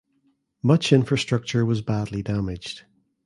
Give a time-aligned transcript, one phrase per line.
[0.63, 2.85] Much infrastructure was badly damaged.